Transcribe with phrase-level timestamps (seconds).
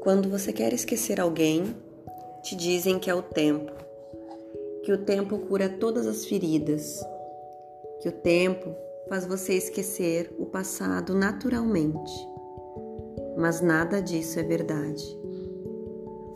[0.00, 1.76] Quando você quer esquecer alguém,
[2.42, 3.70] te dizem que é o tempo,
[4.82, 7.04] que o tempo cura todas as feridas,
[8.00, 8.74] que o tempo
[9.10, 12.12] faz você esquecer o passado naturalmente.
[13.36, 15.04] Mas nada disso é verdade.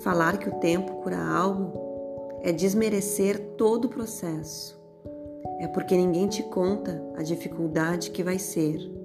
[0.01, 4.79] Falar que o tempo cura algo é desmerecer todo o processo.
[5.59, 9.04] É porque ninguém te conta a dificuldade que vai ser.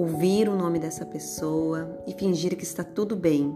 [0.00, 3.54] Ouvir o nome dessa pessoa e fingir que está tudo bem.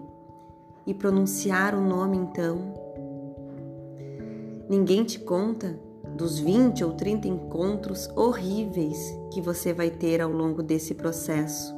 [0.86, 2.74] E pronunciar o nome então.
[4.68, 5.74] Ninguém te conta
[6.14, 8.98] dos 20 ou 30 encontros horríveis
[9.32, 11.74] que você vai ter ao longo desse processo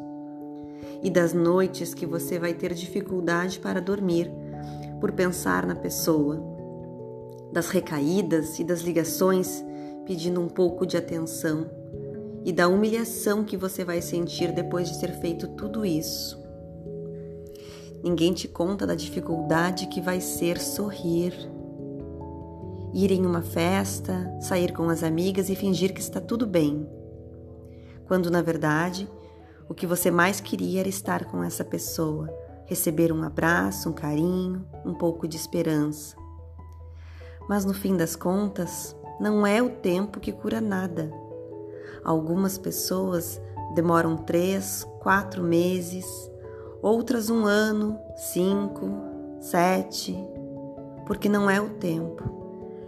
[1.01, 4.29] e das noites que você vai ter dificuldade para dormir
[5.01, 6.43] por pensar na pessoa
[7.53, 9.65] das recaídas e das ligações
[10.05, 11.71] pedindo um pouco de atenção
[12.47, 16.41] e da humilhação que você vai sentir depois de ter feito tudo isso.
[18.05, 21.35] Ninguém te conta da dificuldade que vai ser sorrir,
[22.95, 26.89] ir em uma festa, sair com as amigas e fingir que está tudo bem,
[28.07, 29.11] quando na verdade
[29.69, 32.33] o que você mais queria era estar com essa pessoa,
[32.67, 36.17] receber um abraço, um carinho, um pouco de esperança.
[37.49, 41.26] Mas no fim das contas, não é o tempo que cura nada.
[42.05, 43.41] Algumas pessoas
[43.75, 46.07] demoram três, quatro meses,
[46.83, 48.89] outras um ano, cinco,
[49.41, 50.17] sete,
[51.07, 52.23] porque não é o tempo,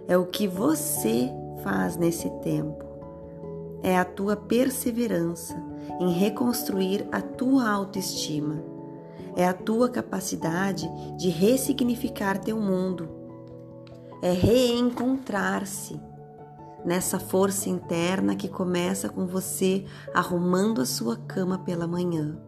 [0.06, 1.30] é o que você
[1.62, 2.84] faz nesse tempo.
[3.82, 5.54] É a tua perseverança
[6.00, 8.62] em reconstruir a tua autoestima.
[9.36, 13.18] É a tua capacidade de ressignificar teu mundo
[14.20, 16.00] é reencontrar-se
[16.84, 19.84] nessa força interna que começa com você
[20.14, 22.38] arrumando a sua cama pela manhã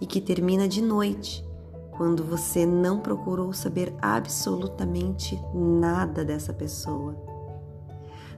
[0.00, 1.44] e que termina de noite,
[1.90, 7.14] quando você não procurou saber absolutamente nada dessa pessoa.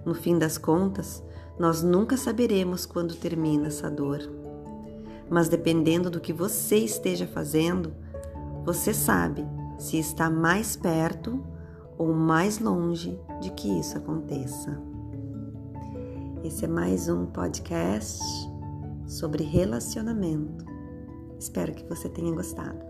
[0.05, 1.22] No fim das contas,
[1.56, 4.19] nós nunca saberemos quando termina essa dor.
[5.31, 7.95] Mas dependendo do que você esteja fazendo,
[8.65, 9.47] você sabe
[9.78, 11.41] se está mais perto
[11.97, 14.91] ou mais longe de que isso aconteça.
[16.44, 18.19] Esse é mais um podcast
[19.06, 20.64] sobre relacionamento.
[21.38, 22.84] Espero que você tenha gostado.